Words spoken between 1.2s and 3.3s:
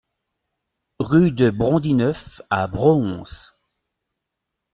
de Brondineuf à Broons